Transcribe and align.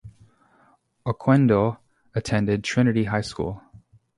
Oquendo 1.05 1.77
attended 2.15 2.63
Trinity 2.63 3.03
High 3.03 3.21
School. 3.21 3.61